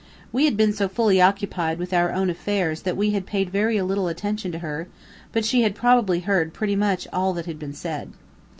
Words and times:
We 0.31 0.45
had 0.45 0.57
been 0.57 0.73
so 0.73 0.87
fully 0.89 1.21
occupied 1.21 1.77
with 1.77 1.93
our 1.93 2.11
own 2.11 2.31
affairs 2.31 2.81
that 2.81 2.97
we 2.97 3.11
had 3.11 3.27
paid 3.27 3.51
very 3.51 3.79
little 3.83 4.07
attention 4.07 4.51
to 4.53 4.57
her, 4.57 4.87
but 5.31 5.45
she 5.45 5.61
had 5.61 5.75
probably 5.75 6.21
heard 6.21 6.55
pretty 6.55 6.75
much 6.75 7.07
all 7.13 7.33
that 7.33 7.45
had 7.45 7.59
been 7.59 7.73
said. 7.75 8.09